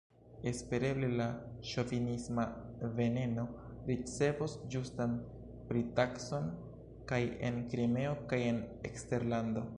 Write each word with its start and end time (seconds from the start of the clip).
Espereble 0.51 1.09
la 1.17 1.25
ŝovinisma 1.71 2.45
veneno 3.01 3.43
ricevos 3.91 4.57
ĝustan 4.77 5.15
pritakson 5.73 6.51
kaj 7.13 7.23
en 7.51 7.63
Krimeo 7.75 8.19
kaj 8.33 8.43
en 8.55 8.63
eksterlando. 8.93 9.67